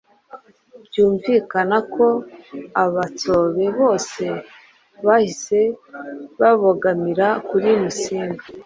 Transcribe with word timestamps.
byumvikana 0.85 1.77
ko 1.93 2.07
abatsobe 2.83 3.65
bose 3.79 4.23
bahise 5.05 5.59
babogamira 6.39 7.27
kuri 7.47 7.69
Musinga. 7.81 8.43